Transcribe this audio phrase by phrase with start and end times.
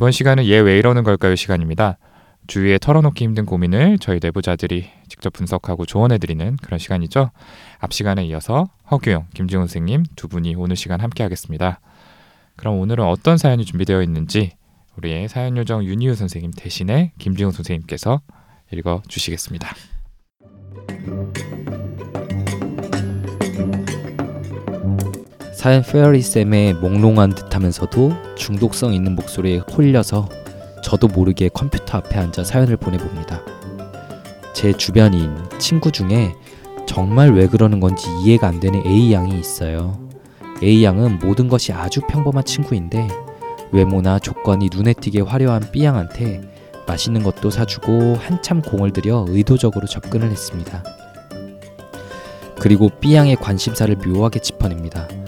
[0.00, 1.98] 이번 시간은 얘 왜 이러는 걸까요 시간입니다.
[2.46, 7.30] 주위에 털어놓기 힘든 고민을 저희 내부자들이 직접 분석하고 조언해드리는 그런 시간이죠.
[7.80, 11.80] 앞 시간에 이어서 허규영, 김지훈 선생님 두 분이 오늘 시간 함께하겠습니다.
[12.56, 14.52] 그럼 오늘은 어떤 사연이 준비되어 있는지
[14.96, 18.22] 우리의 사연 요정 윤희우 선생님 대신에 김지훈 선생님께서
[18.72, 19.68] 읽어 주시겠습니다.
[25.60, 30.26] 사연 페어리 쌤의 몽롱한 듯하면서도 중독성 있는 목소리에 홀려서
[30.82, 33.42] 저도 모르게 컴퓨터 앞에 앉아 사연을 보내봅니다.
[34.54, 36.32] 제 주변인 친구 중에
[36.86, 39.98] 정말 왜 그러는 건지 이해가 안 되는 A 양이 있어요.
[40.62, 43.08] A 양은 모든 것이 아주 평범한 친구인데
[43.70, 46.40] 외모나 조건이 눈에 띄게 화려한 B 양한테
[46.86, 50.82] 맛있는 것도 사주고 한참 공을 들여 의도적으로 접근을 했습니다.
[52.58, 55.19] 그리고 B 양의 관심사를 묘하게 짚어냅니다.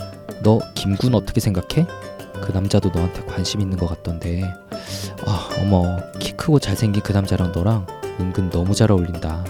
[0.42, 1.86] 너 김군 어떻게 생각해?
[2.42, 4.42] 그 남자도 너한테 관심 있는 것 같던데.
[5.24, 7.86] 아, 어머, 키 크고 잘생긴 그 남자랑 너랑
[8.20, 9.44] 은근 너무 잘 어울린다.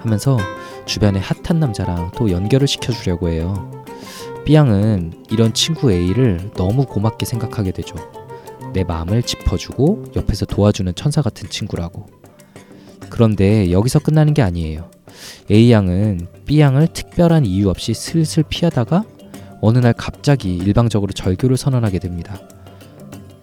[0.00, 0.36] 하면서
[0.84, 3.70] 주변에 핫한 남자랑 또 연결을 시켜주려고 해요.
[4.44, 7.96] B양은 이런 친구 A를 너무 고맙게 생각하게 되죠.
[8.72, 12.06] 내 마음을 짚어주고 옆에서 도와주는 천사 같은 친구라고.
[13.08, 14.90] 그런데 여기서 끝나는 게 아니에요.
[15.50, 19.04] A양은 B양을 특별한 이유 없이 슬슬 피하다가
[19.60, 22.40] 어느 날 갑자기 일방적으로 절교를 선언하게 됩니다.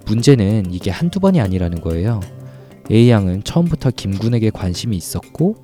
[0.05, 2.19] 문제는 이게 한두 번이 아니라는 거예요.
[2.91, 5.55] A양은 처음부터 김군에게 관심이 있었고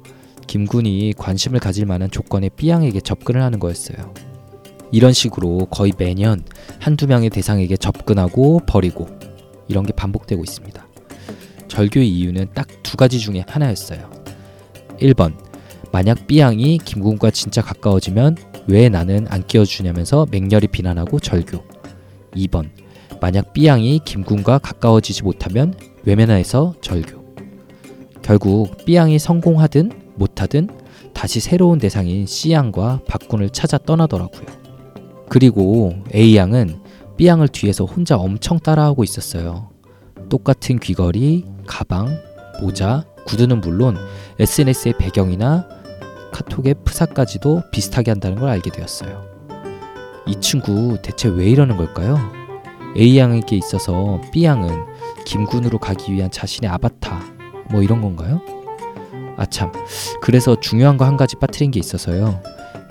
[0.47, 4.13] 김군이 관심을 가질 만한 조건에 B양에게 접근을 하는 거였어요.
[4.91, 6.43] 이런 식으로 거의 매년
[6.79, 9.07] 한두 명의 대상에게 접근하고 버리고
[9.67, 10.87] 이런 게 반복되고 있습니다.
[11.67, 14.09] 절교의 이유는 딱 두 가지 중에 하나였어요.
[14.99, 15.35] 1번
[15.91, 18.37] 만약 B양이 김군과 진짜 가까워지면
[18.67, 21.63] 왜 나는 안 끼워주냐면서 맹렬히 비난하고 절교.
[22.35, 22.69] 2번.
[23.19, 25.73] 만약 B양이 김군과 가까워지지 못하면
[26.03, 27.19] 외면하에서 절교.
[28.21, 30.69] 결국 B양이 성공하든 못하든
[31.13, 34.45] 다시 새로운 대상인 C양과 박군을 찾아 떠나더라고요.
[35.27, 36.81] 그리고 A양은
[37.17, 39.69] B양을 뒤에서 혼자 엄청 따라하고 있었어요.
[40.29, 42.17] 똑같은 귀걸이, 가방,
[42.61, 43.97] 모자, 구두는 물론
[44.39, 45.67] SNS의 배경이나
[46.31, 49.23] 카톡의 프사까지도 비슷하게 한다는 걸 알게 되었어요.
[50.27, 52.17] 이 친구 대체 왜 이러는 걸까요?
[52.97, 54.85] A양에게 있어서 B양은
[55.25, 57.19] 김군으로 가기 위한 자신의 아바타
[57.71, 58.41] 뭐 이런 건가요?
[59.37, 59.71] 아참
[60.21, 62.41] 그래서 중요한 거 한 가지 빠뜨린 게 있어서요.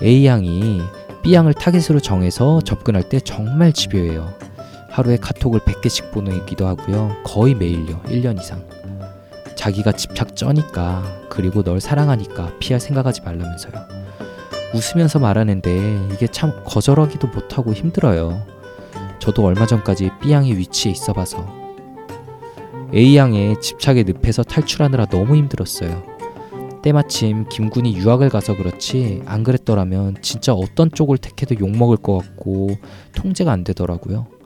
[0.03, 0.81] A양이
[1.23, 4.33] B양을 타겟으로 정해서 접근할 때 정말 집요해요.
[4.91, 7.11] 하루에 카톡을 100개씩 보내기도 하고요.
[7.25, 8.01] 거의 매일요.
[8.07, 8.65] 1년 이상.
[9.59, 13.73] 자기가 집착 쩌니까 그리고 널 사랑하니까 피할 생각하지 말라면서요.
[14.73, 18.41] 웃으면서 말하는데 이게 참 거절하기도 못하고 힘들어요.
[19.19, 21.45] 저도 얼마 전까지 B양의 위치에 있어 봐서
[22.95, 26.05] A양의 집착의 늪에서 탈출하느라 너무 힘들었어요.
[26.83, 32.71] 때마침 김군이 유학을 가서 그렇지 안 그랬더라면 진짜 어떤 쪽을 택해도 욕먹을 것 같고
[33.17, 34.38] 통제가 안 되더라고요.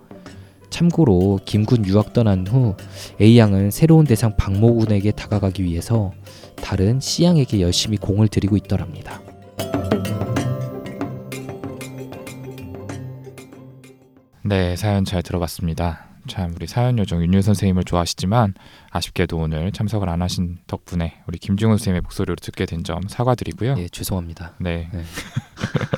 [0.72, 2.74] 참고로 김군 유학 떠난 후
[3.20, 6.12] A양은 새로운 대상 박모군에게 다가가기 위해서
[6.56, 9.20] 다른 C양에게 열심히 공을 들이고 있더랍니다.
[14.44, 16.06] 네, 사연 잘 들어봤습니다.
[16.28, 18.54] 참 우리 사연 요정 윤유 선생님을 좋아하시지만
[18.90, 23.74] 아쉽게도 오늘 참석을 안 하신 덕분에 우리 김중훈 선생님의 목소리로 듣게 된 점 사과드리고요.
[23.78, 24.54] 예, 죄송합니다.
[24.58, 24.88] 네.
[24.92, 25.02] 네.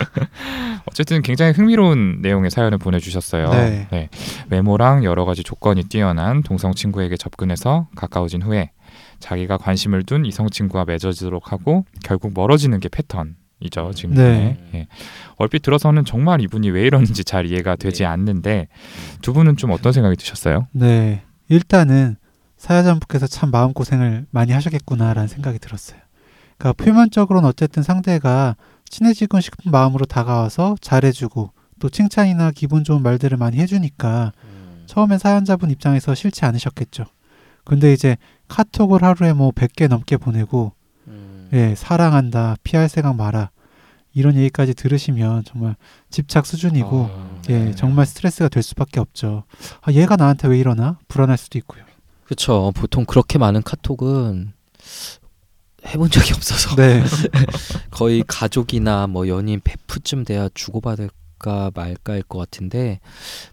[0.94, 3.50] 어쨌든 굉장히 흥미로운 내용의 사연을 보내주셨어요.
[3.50, 4.08] 네.
[4.48, 8.70] 외모랑 여러 가지 조건이 뛰어난 동성 친구에게 접근해서 가까워진 후에
[9.18, 13.90] 자기가 관심을 둔 이성 친구와 맺어지도록 하고 결국 멀어지는 게 패턴 이죠.
[13.92, 14.56] 지금 네.
[14.72, 14.86] 예.
[15.34, 18.06] 얼핏 들어서는 정말 이분이 왜 이러는지 잘 이해가 되지 네.
[18.06, 18.68] 않는데
[19.20, 20.68] 두 분은 좀 어떤 생각이 드셨어요?
[20.70, 21.22] 네.
[21.48, 22.14] 일단은
[22.56, 25.98] 사야잠부께서 참 마음고생을 많이 하셨겠구나라는 생각이 들었어요.
[26.56, 28.54] 그러니까 표면적으로는 어쨌든 상대가
[28.88, 31.50] 친해지고 싶은 마음으로 다가와서 잘해주고
[31.80, 34.32] 또 칭찬이나 기분 좋은 말들을 많이 해주니까
[34.86, 37.04] 처음엔 사연자분 입장에서 싫지 않으셨겠죠.
[37.64, 38.16] 근데 이제
[38.48, 40.72] 카톡을 하루에 뭐 100개 넘게 보내고
[41.08, 41.48] 음.
[41.52, 43.50] 예, 사랑한다, 피할 생각 마라.
[44.12, 45.74] 이런 얘기까지 들으시면 정말
[46.08, 47.74] 집착 수준이고 아, 예, 네.
[47.74, 49.42] 정말 스트레스가 될 수밖에 없죠.
[49.80, 50.98] 아, 얘가 나한테 왜 이러나?
[51.08, 51.82] 불안할 수도 있고요.
[52.24, 52.72] 그렇죠.
[52.76, 54.52] 보통 그렇게 많은 카톡은
[55.86, 57.02] 해본 적이 없어서 네.
[57.90, 63.00] 거의 가족이나 뭐 연인 베프쯤 돼야 주고받을까 말까일 것 같은데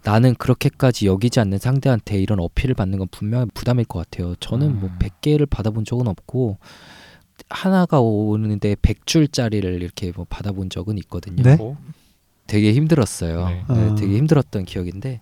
[0.03, 4.35] 나는 그렇게까지 여기지 않는 상대한테 이런 어필을 받는 건 분명 부담일 것 같아요.
[4.39, 4.99] 저는 뭐 음.
[4.99, 6.57] 100개를 받아본 적은 없고
[7.49, 11.43] 하나가 오는데 100줄짜리를 이렇게 뭐 받아본 적은 있거든요.
[11.43, 11.57] 네?
[12.51, 13.47] 뭐, 되게 힘들었어요.
[13.47, 13.63] 네.
[13.69, 13.95] 네, 어.
[13.95, 15.21] 되게 힘들었던 기억인데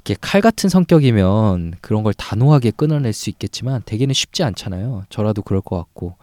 [0.00, 5.04] 이게 칼 같은 성격이면 그런 걸 단호하게 끊어낼 수 있겠지만 대개는 쉽지 않잖아요.
[5.08, 6.16] 저라도 그럴 것 같고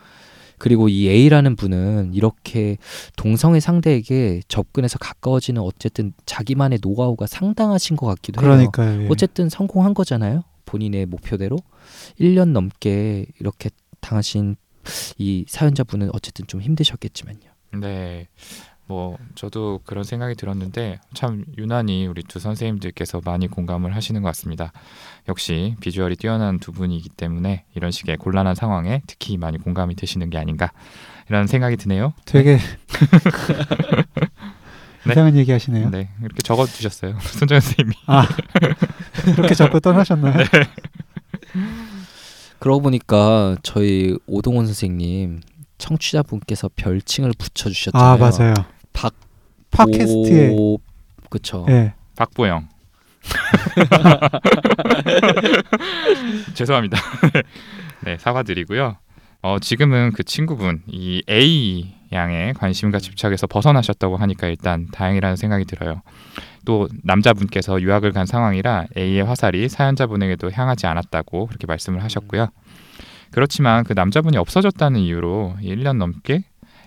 [0.58, 2.78] 그리고 이 A라는 분은 이렇게
[3.18, 8.50] 동성애 상대에게 접근해서 가까워지는 어쨌든 자기만의 노하우가 상당하신 것 같기도 해요.
[8.50, 9.04] 그러니까요.
[9.04, 9.08] 예.
[9.10, 10.44] 어쨌든 성공한 거잖아요.
[10.66, 11.58] 본인의 목표대로
[12.20, 13.70] 1년 넘게 이렇게
[14.00, 14.56] 당하신
[15.18, 17.52] 이 사연자분은 어쨌든 좀 힘드셨겠지만요.
[17.82, 18.28] 네.
[18.88, 24.72] 뭐 저도 그런 생각이 들었는데 참 유난히 우리 두 선생님들께서 많이 공감을 하시는 것 같습니다.
[25.28, 30.38] 역시 비주얼이 뛰어난 두 분이기 때문에 이런 식의 곤란한 상황에 특히 많이 공감이 되시는 게
[30.38, 30.72] 아닌가
[31.30, 32.14] 이런 생각이 드네요.
[32.26, 32.62] 되게 네.
[35.12, 35.90] 이상한 얘기 하시네요.
[35.90, 37.18] 네, 이렇게 적어 주셨어요.
[37.22, 37.96] 손정 선생님이.
[38.06, 38.28] 아
[39.36, 40.38] 그렇게 적고 떠나셨나요?
[40.38, 40.46] 네.
[42.60, 45.42] 그러고 보니까 저희 오동원 선생님
[45.78, 48.12] 청취자분께서 별칭을 붙여주셨잖아요.
[48.12, 48.54] 아 맞아요.
[48.96, 49.14] 박
[49.72, 50.80] 팟캐스트에 오...
[51.30, 51.66] 그쵸.
[51.70, 51.94] 예.
[52.16, 52.70] 박보영.
[56.56, 56.98] 죄송합니다.
[58.06, 58.96] 네, 사과드리고요.
[59.42, 66.02] 어, 지금은 그 친구분 이 A 양의 관심과 집착에서 벗어나셨다고 하니까 일단 다행이라는 생각이 들어요.
[66.64, 72.48] 또 남자분께서 유학을 간 상황이라 A의 화살이 사연자분에게도 향하지 않았다고 그렇게 말씀을 하셨고요.
[73.32, 76.44] 그렇지만 그 남자분이 없어졌다는 이유로 1년 넘게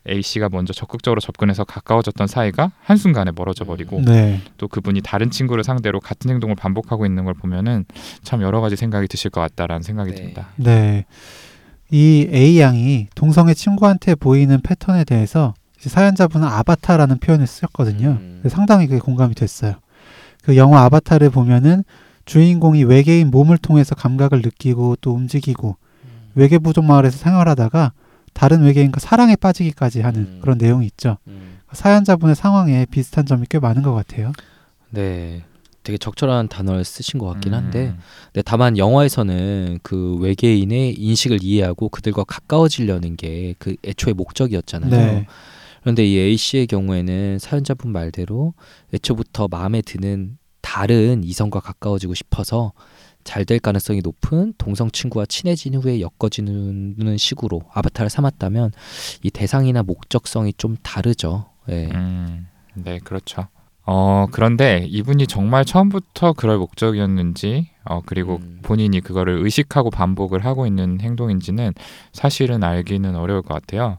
[0.08, 4.40] A 씨가 먼저 적극적으로 접근해서 가까워졌던 사이가 한순간에 멀어져 버리고 네.
[4.56, 7.84] 또 그분이 다른 친구를 상대로 같은 행동을 반복하고 있는 걸 보면은
[8.22, 10.16] 참 여러 가지 생각이 드실 것 같다라는 생각이 네.
[10.16, 10.48] 듭니다.
[10.56, 11.06] 네.
[11.90, 18.18] 이 A 양이 동성애 친구한테 보이는 패턴에 대해서 사연자분은 아바타라는 표현을 쓰셨거든요.
[18.20, 18.42] 음.
[18.48, 19.74] 상당히 그게 공감이 됐어요.
[20.42, 21.84] 그 영화 아바타를 보면은
[22.24, 25.76] 주인공이 외계인 몸을 통해서 감각을 느끼고 또 움직이고
[26.34, 27.92] 외계 부족 마을에서 생활하다가
[28.38, 30.38] 다른 외계인과 사랑에 빠지기까지 하는 음.
[30.40, 31.18] 그런 내용이 있죠.
[31.26, 31.58] 음.
[31.72, 34.32] 사연자분의 상황에 비슷한 점이 꽤 많은 것 같아요.
[34.90, 35.42] 네.
[35.82, 37.58] 되게 적절한 단어를 쓰신 것 같긴 음.
[37.58, 37.94] 한데
[38.34, 44.90] 네, 다만 영화에서는 그 외계인의 인식을 이해하고 그들과 가까워지려는 게 그 애초의 목적이었잖아요.
[44.90, 45.26] 네.
[45.80, 48.54] 그런데 이 A 씨의 경우에는 사연자분 말대로
[48.94, 52.72] 애초부터 마음에 드는 다른 이성과 가까워지고 싶어서
[53.28, 58.72] 잘 될 가능성이 높은 동성 친구와 친해진 후에 엮어지는 식으로 아바타를 삼았다면
[59.22, 61.46] 이 대상이나 목적성이 좀 다르죠.
[61.68, 61.90] 예.
[61.94, 63.46] 음, 네, 그렇죠.
[63.84, 68.60] 어, 그런데 이분이 정말 처음부터 그럴 목적이었는지, 어, 그리고 음.
[68.62, 71.72] 본인이 그거를 의식하고 반복을 하고 있는 행동인지는
[72.12, 73.98] 사실은 알기는 어려울 것 같아요.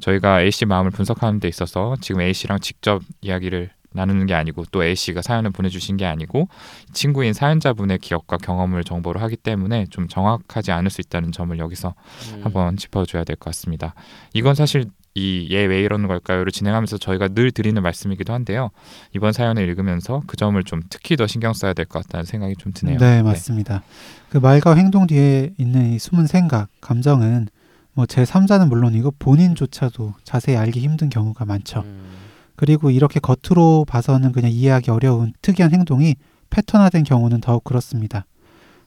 [0.00, 4.64] 저희가 A 씨 마음을 분석하는 데 있어서 지금 A 씨랑 직접 이야기를 나누는 게 아니고
[4.70, 6.48] 또 A 씨가 사연을 보내주신 게 아니고
[6.92, 11.94] 친구인 사연자분의 기억과 경험을 정보로 하기 때문에 좀 정확하지 않을 수 있다는 점을 여기서
[12.34, 12.40] 음.
[12.44, 13.94] 한번 짚어줘야 될 것 같습니다.
[14.34, 18.70] 이건 사실 이얘왜 이러는 걸까요를 진행하면서 저희가 늘 드리는 말씀이기도 한데요.
[19.14, 22.72] 이번 사연을 읽으면서 그 점을 좀 특히 더 신경 써야 될 것 같다는 생각이 좀
[22.72, 22.98] 드네요.
[22.98, 23.82] 네, 맞습니다.
[24.28, 27.48] 그 말과 행동 뒤에 있는 이 숨은 생각, 감정은
[27.94, 31.80] 뭐 제 3자는 물론이고 본인조차도 자세히 알기 힘든 경우가 많죠.
[31.80, 32.27] 음.
[32.58, 36.16] 그리고 이렇게 겉으로 봐서는 그냥 이해하기 어려운 특이한 행동이
[36.50, 38.26] 패턴화된 경우는 더욱 그렇습니다.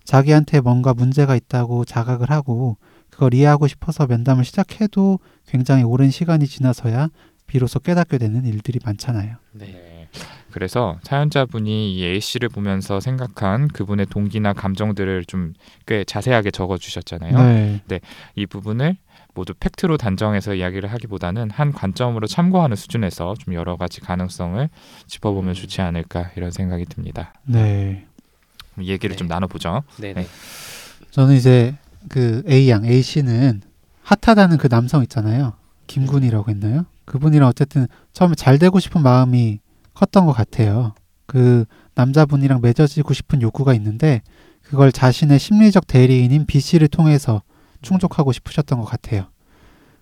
[0.03, 2.75] 자기한테 뭔가 문제가 있다고 자각을 하고
[3.09, 7.07] 그걸 이해하고 싶어서 면담을 시작해도 굉장히 오랜 시간이 지나서야
[7.47, 9.37] 비로소 깨닫게 되는 일들이 많잖아요.
[9.53, 10.09] 네.
[10.51, 15.53] 그래서 사연자분이 이 A 씨를 보면서 생각한 그분의 동기나 감정들을 좀
[15.85, 17.81] 꽤 자세하게 적어 주셨잖아요.
[17.87, 17.99] 네.
[18.35, 18.97] 이 부분을
[19.33, 24.69] 모두 팩트로 단정해서 이야기를 하기보다는 한 관점으로 참고하는 수준에서 좀 여러 가지 가능성을
[25.07, 25.53] 짚어보면 음.
[25.53, 27.33] 좋지 않을까 이런 생각이 듭니다.
[27.43, 28.05] 네.
[28.79, 29.17] 이 얘기를 네.
[29.17, 29.83] 좀 나눠보죠.
[29.97, 30.13] 네.
[30.13, 30.27] 네.
[31.11, 31.75] 저는 이제
[32.09, 33.61] 그 A 양 A 씨는
[34.03, 35.53] 핫하다는 그 남성 있잖아요.
[35.87, 36.85] 김군이라고 했나요?
[37.05, 39.59] 그분이랑 어쨌든 처음에 잘 되고 싶은 마음이
[39.93, 40.93] 컸던 것 같아요.
[41.25, 44.21] 그 남자분이랑 맺어지고 싶은 욕구가 있는데
[44.63, 47.41] 그걸 자신의 심리적 대리인인 B 씨를 통해서
[47.81, 49.27] 충족하고 싶으셨던 것 같아요.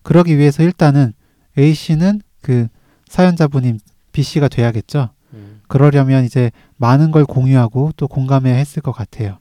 [0.03, 1.13] 그러기 위해서 일단은
[1.57, 2.67] A 씨는 그
[3.07, 3.79] 사연자분인
[4.11, 5.09] B 씨가 돼야겠죠.
[5.33, 5.61] 음.
[5.67, 9.37] 그러려면 이제 많은 걸 공유하고 또 공감해야 했을 것 같아요.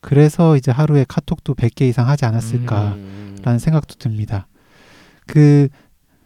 [0.00, 3.58] 그래서 이제 하루에 카톡도 100개 이상 하지 않았을까라는 음.
[3.58, 4.46] 생각도 듭니다.
[5.26, 5.68] 그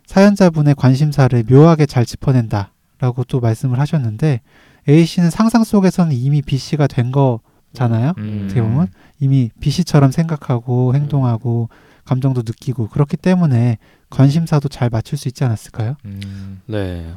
[0.06, 4.40] 사연자분의 관심사를 묘하게 잘 짚어낸다라고 또 말씀을 하셨는데
[4.88, 7.40] A 씨는 상상 속에서는 이미 B 씨가 된 거
[7.72, 8.12] 잖아요.
[8.18, 8.42] 음.
[8.44, 8.88] 어떻게 보면
[9.20, 11.68] 이미 B 씨처럼 생각하고 행동하고
[12.04, 13.78] 감정도 느끼고 그렇기 때문에
[14.10, 15.96] 관심사도 잘 맞출 수 있지 않았을까요?
[16.04, 17.14] 음, 네.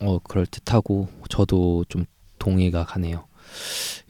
[0.00, 2.04] 어, 그럴 듯하고 저도 좀
[2.38, 3.24] 동의가 가네요.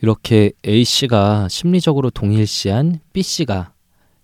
[0.02, 3.72] 이렇게 A 씨가 심리적으로 동일시한 B 씨가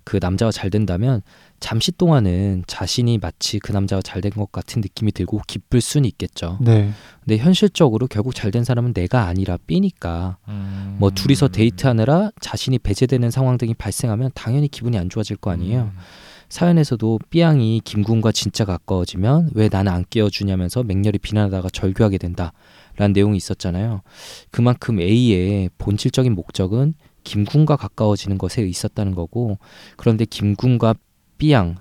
[0.04, 1.22] 그 남자와 잘 된다면
[1.61, 6.58] 잠시 동안은 자신이 마치 그 남자와 잘 된 것 같은 느낌이 들고 기쁠 수는 있겠죠.
[6.61, 6.90] 네.
[7.20, 10.96] 근데 현실적으로 결국 잘 된 사람은 내가 아니라 B니까 음.
[10.99, 15.92] 뭐 둘이서 데이트하느라 자신이 배제되는 상황 등이 발생하면 당연히 기분이 안 좋아질 거 아니에요.
[15.94, 15.99] 음.
[16.50, 22.52] 사연에서도 삐양이 김군과 진짜 가까워지면 왜 나는 안 깨워주냐면서 맹렬히 비난하다가 절규하게 된다
[22.96, 24.02] 라는 내용이 있었잖아요.
[24.50, 26.94] 그만큼 A의 본질적인 목적은
[27.25, 29.58] 김군과 가까워지는 것에 있었다는 거고
[29.96, 30.94] 그런데 김군과
[31.38, 31.76] 삐양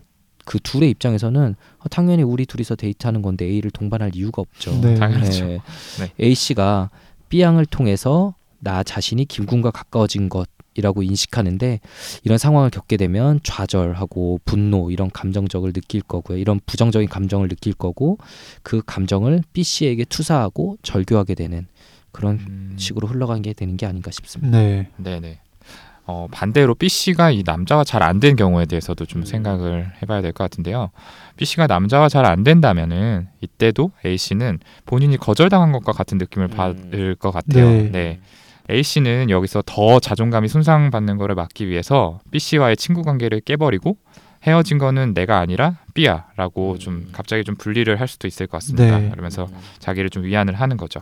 [0.45, 4.79] 그 둘의 입장에서는 어, 당연히 우리 둘이서 데이트하는 건데 A를 동반할 이유가 없죠.
[4.81, 4.95] 네.
[4.95, 5.45] 당연하죠.
[5.45, 5.59] 네.
[5.99, 6.11] 네.
[6.19, 6.89] A 씨가
[7.29, 11.79] B양을 통해서 나 자신이 김군과 가까워진 것이라고 인식하는데
[12.23, 16.37] 이런 상황을 겪게 되면 좌절하고 분노 이런 감정적을 느낄 거고요.
[16.37, 18.17] 이런 부정적인 감정을 느낄 거고
[18.61, 21.67] 그 감정을 B 씨에게 투사하고 절교하게 되는
[22.11, 22.75] 그런 음.
[22.77, 24.57] 식으로 흘러간 게 되는 게 아닌가 싶습니다.
[24.57, 24.89] 네.
[24.97, 25.39] 네 네.
[26.05, 29.25] 어, 반대로 B 씨가 이 남자와 잘 안 된 경우에 대해서도 좀 음.
[29.25, 30.91] 생각을 해봐야 될 것 같은데요.
[31.37, 36.55] B 씨가 남자와 잘 안 된다면은 이때도 A 씨는 본인이 거절당한 것과 같은 느낌을 음.
[36.55, 37.65] 받을 것 같아요.
[37.69, 37.89] 네.
[37.91, 38.19] 네.
[38.69, 43.97] A 씨는 여기서 더 자존감이 손상받는 것을 막기 위해서 B 씨와의 친구 관계를 깨버리고
[44.45, 46.79] 헤어진 거는 내가 아니라 B야라고 음.
[46.79, 48.99] 좀 갑자기 좀 분리를 할 수도 있을 것 같습니다.
[48.99, 49.09] 네.
[49.09, 49.47] 그러면서
[49.79, 50.99] 자기를 좀 위안을 하는 거죠.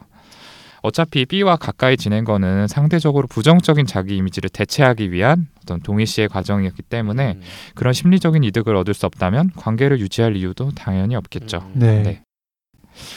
[0.82, 7.34] 어차피 B와 가까이 지낸 거는 상대적으로 부정적인 자기 이미지를 대체하기 위한 어떤 동일시의 과정이었기 때문에
[7.34, 7.42] 음.
[7.76, 11.60] 그런 심리적인 이득을 얻을 수 없다면 관계를 유지할 이유도 당연히 없겠죠.
[11.76, 11.80] 음.
[11.80, 12.02] 네.
[12.02, 12.24] 네.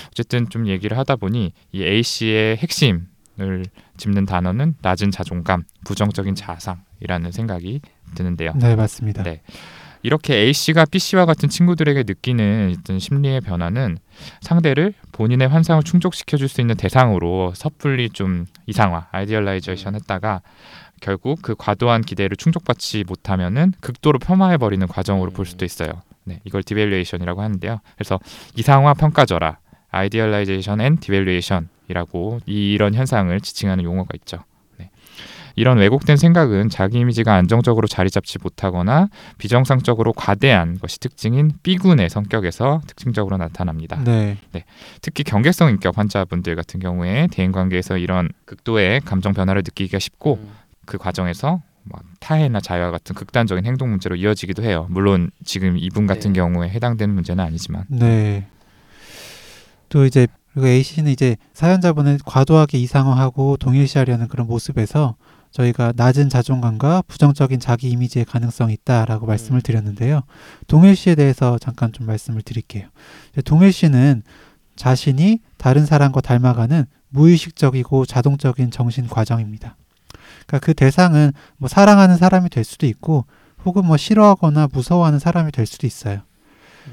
[0.08, 3.64] 어쨌든 좀 얘기를 하다 보니 이 A 씨의 핵심을
[3.96, 7.80] 짚는 단어는 낮은 자존감, 부정적인 자상이라는 생각이
[8.14, 8.52] 드는데요.
[8.56, 9.22] 네, 맞습니다.
[9.22, 9.40] 네.
[10.04, 13.96] 이렇게 A 씨가 B 씨와 같은 친구들에게 느끼는 어떤 심리의 변화는
[14.42, 20.42] 상대를 본인의 환상을 충족시켜 줄 수 있는 대상으로 섣불리 좀 이상화, idealization 했다가
[21.00, 26.02] 결국 그 과도한 기대를 충족받지 못하면은 극도로 폄하해 버리는 과정으로 볼 수도 있어요.
[26.24, 27.80] 네, 이걸 devaluation이라고 하는데요.
[27.96, 28.20] 그래서
[28.56, 29.56] 이상화 평가절하,
[29.90, 34.44] idealization and devaluation이라고 이런 현상을 지칭하는 용어가 있죠.
[35.56, 35.60] 네.
[35.60, 39.08] 이런 왜곡된 생각은 자기 이미지가 안정적으로 자리 잡지 못하거나
[39.38, 44.00] 비정상적으로 과대한 것이 특징인 B군의 성격에서 특징적으로 나타납니다.
[44.04, 44.36] 네.
[45.00, 50.50] 특히 경계성 인격 환자분들 같은 경우에 대인 관계에서 이런 극도의 감정 변화를 느끼기가 쉽고 음.
[50.86, 54.86] 그 과정에서 막 타해나 자해와 같은 극단적인 행동 문제로 이어지기도 해요.
[54.88, 56.40] 물론 지금 이분 같은 네.
[56.40, 58.46] 경우에 해당되는 문제는 아니지만 네.
[59.90, 65.16] 또 이제 그리고 A 씨는 이제 사연자분을 과도하게 이상화하고 동일시하려는 그런 모습에서
[65.54, 70.22] 저희가 낮은 자존감과 부정적인 자기 이미지의 가능성이 있다라고 말씀을 드렸는데요.
[70.66, 72.88] 동일시에 대해서 잠깐 좀 말씀을 드릴게요.
[73.32, 74.24] 이제 동일시는
[74.74, 79.76] 자신이 다른 사람과 닮아가는 무의식적이고 자동적인 정신 과정입니다.
[80.46, 83.24] 그러니까 그 대상은 뭐 사랑하는 사람이 될 수도 있고
[83.64, 86.22] 혹은 뭐 싫어하거나 무서워하는 사람이 될 수도 있어요.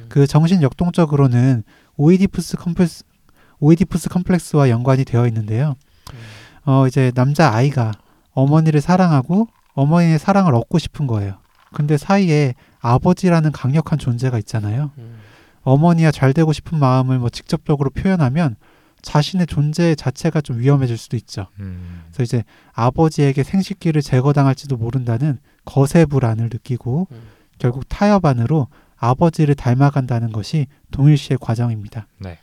[0.07, 1.63] 그 정신 역동적으로는
[1.97, 3.03] 오이디푸스 컴플렉스
[3.59, 5.75] 오이디푸스 컴플렉스와 연관이 되어 있는데요.
[6.63, 7.91] 어 이제 남자 아이가
[8.33, 11.35] 어머니를 사랑하고 어머니의 사랑을 얻고 싶은 거예요.
[11.73, 14.91] 근데 사이에 아버지라는 강력한 존재가 있잖아요.
[15.63, 18.55] 어머니와 잘 되고 싶은 마음을 뭐 직접적으로 표현하면
[19.01, 21.47] 자신의 존재 자체가 좀 위험해질 수도 있죠.
[21.59, 27.21] 음, 그래서 이제 아버지에게 생식기를 제거당할지도 모른다는 거세 불안을 느끼고 음.
[27.57, 32.05] 결국 타협 안으로 아버지를 닮아간다는 것이 동일시의 과정입니다.
[32.19, 32.37] 네.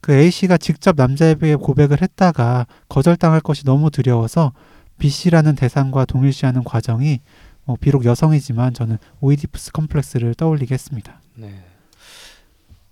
[0.00, 4.52] 그 A 씨가 직접 남자에게 고백을 했다가 거절당할 것이 너무 두려워서
[4.98, 7.20] B 씨라는 대상과 동일시하는 과정이
[7.64, 11.20] 뭐 비록 여성이지만 저는 오이디푸스 컴플렉스를 떠올리게 했습니다.
[11.34, 11.50] 네.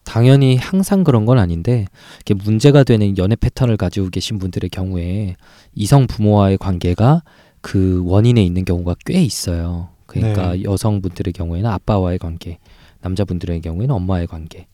[0.03, 5.37] 당연히 항상 그런 건 아닌데 이렇게 문제가 되는 연애 패턴을 가지고 계신 분들의 경우에
[5.75, 7.23] 이성 부모와의 관계가
[7.61, 9.89] 그 원인에 있는 경우가 꽤 있어요.
[10.07, 10.63] 그러니까 네.
[10.63, 12.59] 여성분들의 경우에는 아빠와의 관계,
[13.01, 14.67] 남자분들의 경우에는 엄마의 관계.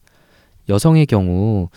[0.68, 1.68] 여성의 경우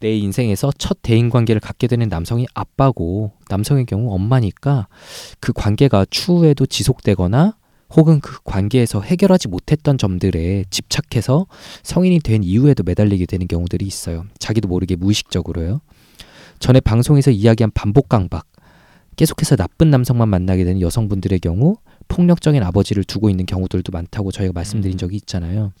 [0.00, 4.88] 내 인생에서 첫 대인 관계를 갖게 되는 남성이 아빠고 남성의 경우 엄마니까
[5.40, 7.56] 그 관계가 추후에도 지속되거나
[7.90, 11.46] 혹은 그 관계에서 해결하지 못했던 점들에 집착해서
[11.82, 14.24] 성인이 된 이후에도 매달리게 되는 경우들이 있어요.
[14.38, 15.80] 자기도 모르게 무의식적으로요.
[16.60, 18.46] 전에 방송에서 이야기한 반복 강박.
[19.16, 21.76] 계속해서 나쁜 남성만 만나게 되는 여성분들의 경우
[22.08, 24.98] 폭력적인 아버지를 두고 있는 경우들도 많다고 저희가 말씀드린 음.
[24.98, 25.72] 적이 있잖아요.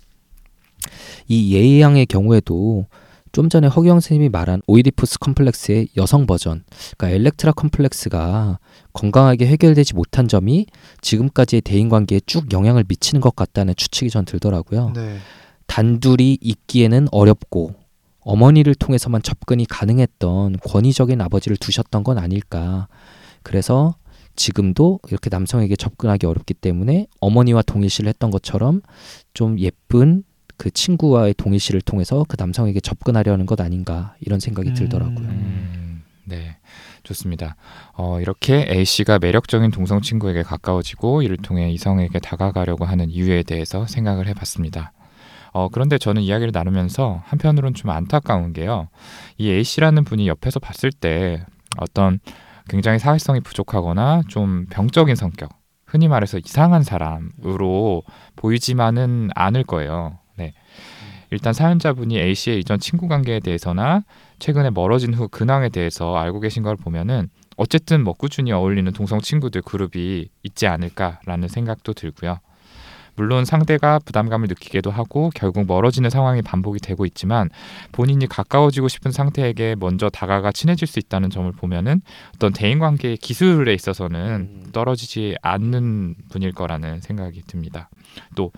[1.28, 2.86] 이 예양의 경우에도
[3.32, 6.64] 좀 전에 허경 선생님이 말한 오이디푸스 컴플렉스의 여성 버전,
[6.96, 8.58] 그러니까 엘렉트라 컴플렉스가
[8.92, 10.66] 건강하게 해결되지 못한 점이
[11.00, 14.92] 지금까지의 대인 관계에 쭉 영향을 미치는 것 같다는 추측이 전 들더라고요.
[14.94, 15.18] 네.
[15.66, 17.74] 단둘이 있기에는 어렵고
[18.20, 22.88] 어머니를 통해서만 접근이 가능했던 권위적인 아버지를 두셨던 건 아닐까.
[23.42, 23.94] 그래서
[24.36, 28.82] 지금도 이렇게 남성에게 접근하기 어렵기 때문에 어머니와 동일시를 했던 것처럼
[29.34, 30.24] 좀 예쁜
[30.60, 34.74] 그 친구와의 동일시를 통해서 그 남성에게 접근하려는 것 아닌가 이런 생각이 음.
[34.74, 35.26] 들더라고요.
[35.26, 36.58] 음, 네,
[37.02, 37.56] 좋습니다.
[37.94, 43.86] 어, 이렇게 A 씨가 매력적인 동성 친구에게 가까워지고 이를 통해 이성에게 다가가려고 하는 이유에 대해서
[43.86, 44.92] 생각을 해봤습니다.
[45.54, 48.88] 어, 그런데 저는 이야기를 나누면서 한편으론 좀 안타까운 게요.
[49.38, 51.42] 이 A 씨라는 분이 옆에서 봤을 때
[51.78, 52.20] 어떤
[52.68, 55.48] 굉장히 사회성이 부족하거나 좀 병적인 성격,
[55.86, 58.02] 흔히 말해서 이상한 사람으로
[58.36, 60.19] 보이지만은 않을 거예요.
[61.30, 61.36] 네.
[61.36, 64.02] 일단 사연자분이 A 씨의 이전 친구 관계에 대해서나
[64.38, 69.62] 최근에 멀어진 후 근황에 대해서 알고 계신 걸 보면은 어쨌든 뭐 꾸준히 어울리는 동성 친구들
[69.62, 72.38] 그룹이 있지 않을까라는 생각도 들고요.
[73.16, 77.50] 물론 상대가 부담감을 느끼기도 하고 결국 멀어지는 상황이 반복이 되고 있지만
[77.92, 82.00] 본인이 가까워지고 싶은 상태에게 먼저 다가가 친해질 수 있다는 점을 보면은
[82.36, 84.70] 어떤 대인 관계의 기술에 있어서는 음.
[84.72, 87.90] 떨어지지 않는 분일 거라는 생각이 듭니다.
[88.34, 88.52] 또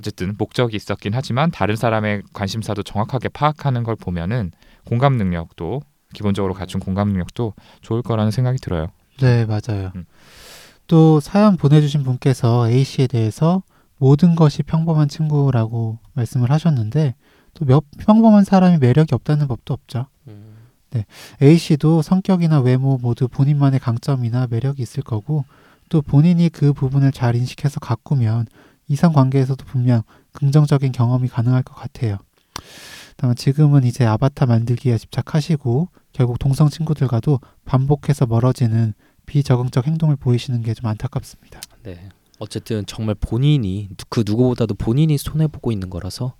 [0.00, 4.52] 어쨌든 목적이 있었긴 하지만 다른 사람의 관심사도 정확하게 파악하는 걸 보면은
[4.84, 5.82] 공감 능력도
[6.14, 8.86] 기본적으로 갖춘 공감 능력도 좋을 거라는 생각이 들어요.
[9.20, 9.92] 네, 맞아요.
[9.96, 10.04] 음.
[10.86, 13.62] 또 사연 보내주신 분께서 A 씨에 대해서
[13.98, 17.14] 모든 것이 평범한 친구라고 말씀을 하셨는데
[17.54, 20.06] 또 몇 평범한 사람이 매력이 없다는 법도 없죠.
[21.42, 25.44] A 씨도 성격이나 외모 모두 본인만의 강점이나 매력이 있을 거고
[25.90, 28.46] 또 본인이 그 부분을 잘 인식해서 가꾸면
[28.88, 30.02] 이성 관계에서도 분명
[30.32, 32.18] 긍정적인 경험이 가능할 것 같아요.
[33.16, 38.94] 다만 지금은 이제 아바타 만들기에 집착하시고 결국 동성 친구들과도 반복해서 멀어지는
[39.26, 41.60] 비적응적 행동을 보이시는 게 좀 안타깝습니다.
[41.82, 42.08] 네.
[42.38, 46.34] 어쨌든 정말 본인이 그 누구보다도 본인이 손해 보고 있는 거라서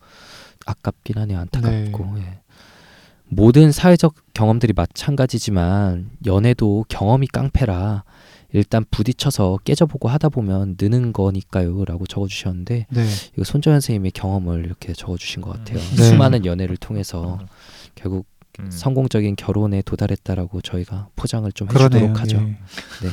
[0.64, 1.40] 아깝긴 하네요.
[1.40, 2.14] 안타깝고.
[2.18, 2.40] 예.
[3.24, 8.04] 모든 사회적 경험들이 마찬가지지만 연애도 경험이 깡패라
[8.52, 14.94] 일단 부딪혀서 깨져보고 하다 보면 느는 거니까요 라고 적어주셨는데 네, 이거 손정현 선생님의 경험을 이렇게
[14.94, 15.78] 적어주신 것 같아요.
[15.78, 15.96] 음.
[15.96, 16.02] 네.
[16.02, 17.38] 수많은 연애를 통해서
[17.94, 18.26] 결국
[18.60, 18.70] 음.
[18.70, 22.08] 성공적인 결혼에 도달했다라고 저희가 포장을 좀 그러네요.
[22.08, 22.38] 해주도록 하죠.
[23.04, 23.10] 예.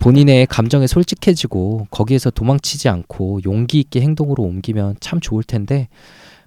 [0.00, 5.88] 본인의 감정에 솔직해지고 거기에서 도망치지 않고 용기 있게 행동으로 옮기면 참 좋을 텐데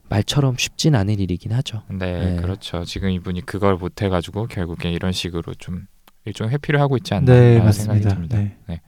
[0.09, 1.83] 말처럼 쉽진 않은 일이긴 하죠.
[1.89, 2.41] 네, 네.
[2.41, 2.85] 그렇죠.
[2.85, 5.87] 지금 이분이 그걸 못 해가지고 결국에 이런 식으로 좀
[6.27, 8.37] 일종의 회피를 하고 있지 않나 네, 라는 생각이 맞습니다.
[8.37, 8.55] 듭니다.
[8.67, 8.81] 네.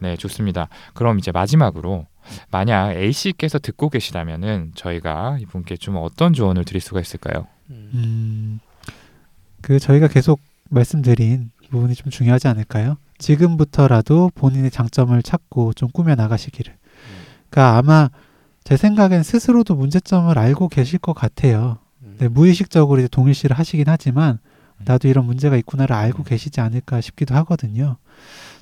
[0.00, 0.68] 네, 좋습니다.
[0.94, 2.06] 그럼 이제 마지막으로
[2.50, 7.46] 만약 A 씨께서 듣고 계시다면은 저희가 이분께 좀 어떤 조언을 드릴 수가 있을까요?
[7.70, 8.60] 음,
[9.60, 12.96] 그 저희가 계속 말씀드린 부분이 좀 중요하지 않을까요?
[13.18, 16.74] 지금부터라도 본인의 장점을 찾고 좀 꾸며 나가시기를.
[17.50, 18.10] 그러니까 아마
[18.62, 21.78] 제 생각엔 스스로도 문제점을 알고 계실 것 같아요.
[22.18, 24.38] 네, 무의식적으로 이제 동일시를 하시긴 하지만
[24.84, 27.96] 나도 이런 문제가 있구나를 알고 계시지 않을까 싶기도 하거든요.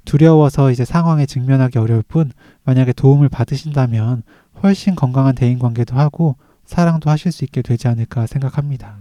[0.05, 2.33] 두려워서 이제 상황에 직면하기 어려울 뿐
[2.64, 4.22] 만약에 도움을 받으신다면
[4.62, 8.98] 훨씬 건강한 대인 관계도 하고 사랑도 하실 수 있게 되지 않을까 생각합니다.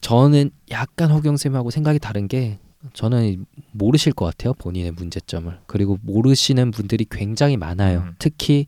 [0.00, 2.58] 저는 약간 허경 쌤하고 생각이 다른 게
[2.94, 8.14] 저는 모르실 것 같아요 본인의 문제점을 그리고 모르시는 분들이 굉장히 많아요 음.
[8.18, 8.66] 특히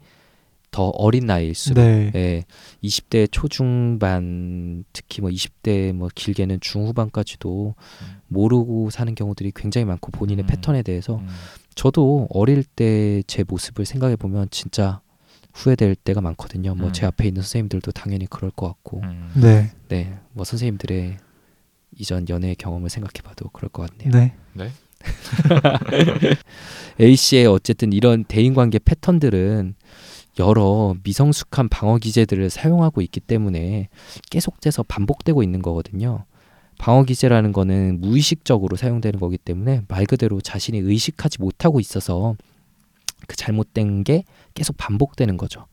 [0.73, 2.11] 더 어린 나이일수록 네.
[2.17, 2.45] 예,
[2.83, 8.07] 20대 초중반 특히 뭐 20대 뭐 길게는 중후반까지도 음.
[8.27, 10.47] 모르고 사는 경우들이 굉장히 많고 본인의 음.
[10.49, 11.29] 패턴에 대해서 음,
[11.75, 15.01] 저도 어릴 때 제 모습을 생각해 보면 진짜
[15.53, 16.75] 후회될 때가 많거든요.
[16.75, 16.93] 뭐 음.
[16.93, 19.31] 제 앞에 있는 선생님들도 당연히 그럴 것 같고, 음.
[19.35, 19.71] 네.
[19.89, 21.19] 네, 뭐 선생님들의
[21.99, 24.11] 이전 연애 경험을 생각해봐도 그럴 것 같네요.
[24.11, 24.35] 네.
[24.55, 24.71] 네.
[27.01, 29.75] A 씨의 어쨌든 이런 대인관계 패턴들은
[30.38, 33.88] 여러 미성숙한 방어 기제들을 사용하고 있기 때문에
[34.31, 36.25] 계속돼서 반복되고 있는 거거든요.
[36.79, 42.35] 방어 기제라는 거는 무의식적으로 사용되는 거기 때문에 말 그대로 자신이 의식하지 못하고 있어서
[43.27, 45.66] 그 잘못된 게 계속 반복되는 거죠.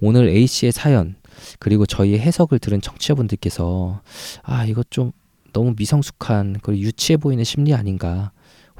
[0.00, 1.14] 오늘 A 씨의 사연
[1.58, 4.00] 그리고 저희의 해석을 들은 청취자분들께서
[4.42, 5.12] 아 이거 좀
[5.52, 8.32] 너무 미성숙한 그리고 유치해 보이는 심리 아닌가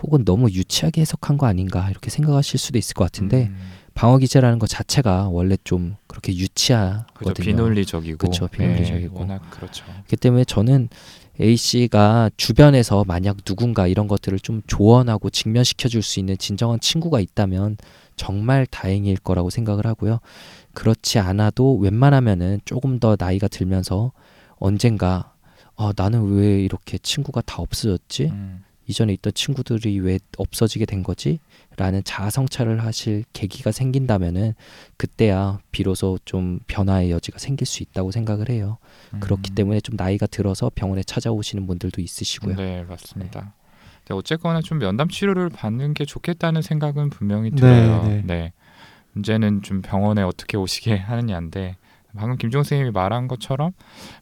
[0.03, 3.57] 혹은 너무 유치하게 해석한 거 아닌가 이렇게 생각하실 수도 있을 것 같은데 음,
[3.95, 7.35] 방어 기제라는 것 자체가 원래 좀 그렇게 유치하거든요.
[7.35, 9.15] 그죠 비논리적이고 그쵸, 비논리적이고.
[9.15, 9.85] 네, 워낙 그렇죠.
[9.85, 10.89] 그렇기 때문에 저는
[11.41, 17.21] A 씨가 주변에서 만약 누군가 이런 것들을 좀 조언하고 직면시켜 줄 수 있는 진정한 친구가
[17.21, 17.77] 있다면
[18.17, 20.19] 정말 다행일 거라고 생각을 하고요.
[20.75, 24.13] 그렇지 않아도 웬만하면은 조금 더 나이가 들면서
[24.57, 25.33] 언젠가
[25.77, 28.25] 아, 나는 왜 이렇게 친구가 다 없어졌지?
[28.27, 31.39] 음, 이전에 있던 친구들이 왜 없어지게 된 거지?
[31.77, 34.55] 라는 자아 성찰을 하실 계기가 생긴다면은
[34.97, 38.79] 그때야 비로소 좀 변화의 여지가 생길 수 있다고 생각을 해요.
[39.15, 39.21] 음.
[39.21, 42.57] 그렇기 때문에 좀 나이가 들어서 병원에 찾아오시는 분들도 있으시고요.
[42.57, 43.55] 네, 맞습니다.
[44.01, 48.03] 근데 어쨌거나 좀 면담 치료를 받는 게 좋겠다는 생각은 분명히 들어요.
[48.05, 48.53] 네, 네.
[49.13, 51.77] 문제는 좀 병원에 어떻게 오시게 하느냐인데
[52.17, 53.73] 방금 김종 선생님이 말한 것처럼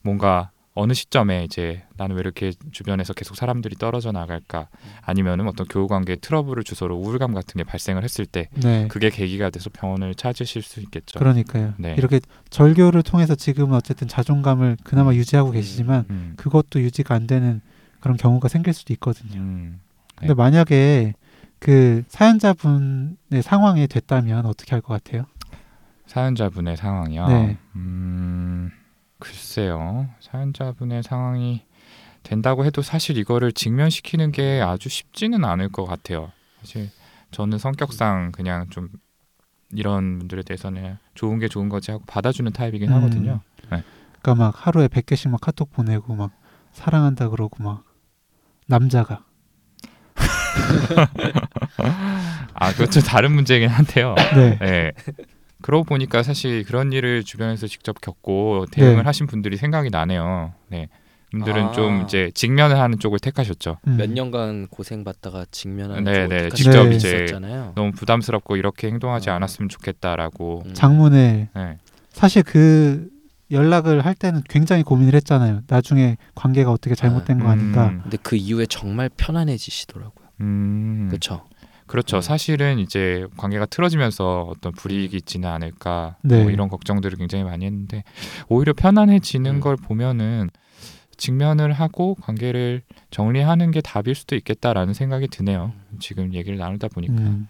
[0.02, 4.68] 뭔가 어느 시점에 이제 나는 왜 이렇게 주변에서 계속 사람들이 떨어져 나갈까
[5.02, 8.88] 아니면은 어떤 교우 관계 트러블을 주소로 우울감 같은 게 발생을 했을 때 네.
[8.88, 11.18] 그게 계기가 돼서 병원을 찾으실 수 있겠죠.
[11.18, 11.74] 그러니까요.
[11.78, 11.94] 네.
[11.98, 16.34] 이렇게 절교를 통해서 지금은 어쨌든 자존감을 그나마 유지하고 계시지만 음.
[16.36, 17.60] 그것도 유지가 안 되는
[18.00, 19.38] 그런 경우가 생길 수도 있거든요.
[19.40, 19.80] 음.
[20.16, 21.14] 근데 만약에
[21.58, 25.26] 그 사연자분의 상황이 됐다면 어떻게 할 것 같아요?
[26.06, 27.26] 사연자분의 상황이요.
[27.28, 27.58] 네.
[27.76, 28.70] 음,
[29.20, 30.08] 글쎄요.
[30.20, 31.62] 사연자분의 상황이
[32.22, 36.32] 된다고 해도 사실 이거를 직면시키는 게 아주 쉽지는 않을 것 같아요.
[36.60, 36.90] 사실
[37.30, 38.88] 저는 성격상 그냥 좀
[39.72, 42.94] 이런 분들에 대해서는 좋은 게 좋은 거지 하고 받아주는 타입이긴 음.
[42.96, 43.40] 하거든요.
[43.68, 46.32] 그러니까 막 하루에 100개씩 막 카톡 보내고 막
[46.72, 47.84] 사랑한다 그러고 막
[48.66, 49.24] 남자가
[52.54, 54.14] 아, 좀 다른 문제긴 한데요.
[54.34, 54.58] 네.
[54.58, 54.92] 네.
[55.62, 59.02] 그러고 보니까 사실 그런 일을 주변에서 직접 겪고 대응을 네.
[59.02, 60.52] 하신 분들이 생각이 나네요.
[60.68, 60.88] 네.
[61.30, 61.72] 분들은 아.
[61.72, 63.78] 좀 이제 직면을 하는 쪽을 택하셨죠.
[63.86, 63.96] 음.
[63.96, 66.48] 몇 년간 고생받다가 직면하는 네, 쪽을 네.
[66.50, 67.72] 직접 분이 이제 있었잖아요.
[67.76, 69.36] 너무 부담스럽고 이렇게 행동하지 아.
[69.36, 70.64] 않았으면 좋겠다라고.
[70.66, 70.74] 음.
[70.74, 71.78] 장문에 네.
[72.10, 73.08] 사실 그
[73.52, 75.62] 연락을 할 때는 굉장히 고민을 했잖아요.
[75.68, 77.88] 나중에 관계가 어떻게 잘못된 거 아닌가.
[77.88, 80.28] 음, 근데 그 이후에 정말 편안해지시더라고요.
[80.40, 81.44] 음, 그렇죠.
[81.90, 82.18] 그렇죠.
[82.18, 82.20] 음.
[82.20, 86.40] 사실은 이제 관계가 틀어지면서 어떤 불이익이 있지는 않을까 네.
[86.40, 88.04] 뭐 이런 걱정들을 굉장히 많이 했는데
[88.48, 89.60] 오히려 편안해지는 음.
[89.60, 90.50] 걸 보면은
[91.16, 95.72] 직면을 하고 관계를 정리하는 게 답일 수도 있겠다라는 생각이 드네요.
[95.98, 97.14] 지금 얘기를 나누다 보니까.
[97.14, 97.48] 음.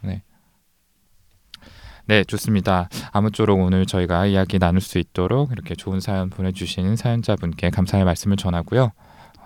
[2.06, 2.88] 네, 좋습니다.
[3.12, 8.90] 아무쪼록 오늘 저희가 이야기 나눌 수 있도록 이렇게 좋은 사연 보내주시는 사연자분께 감사의 말씀을 전하고요.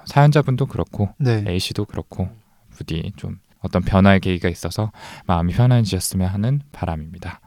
[0.07, 1.45] 사연자분도 그렇고 네.
[1.49, 2.31] A 씨도 그렇고
[2.71, 4.93] 부디 좀 어떤 변화의 계기가 있어서
[5.27, 7.41] 마음이 편안해지셨으면 하는 바람입니다.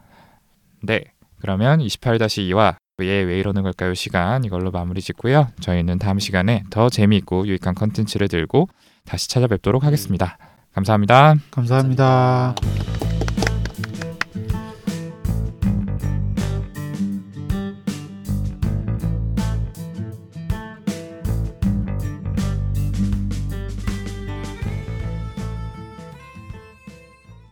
[0.84, 1.04] 네,
[1.40, 5.50] 그러면 28-2화 얘왜 이러는 걸까요 시간 이걸로 마무리 짓고요.
[5.60, 8.68] 저희는 다음 시간에 더 재미있고 유익한 컨텐츠를 들고
[9.06, 10.38] 다시 찾아뵙도록 하겠습니다.
[10.74, 11.36] 감사합니다.
[11.52, 12.56] 감사합니다.
[12.56, 13.07] 감사합니다.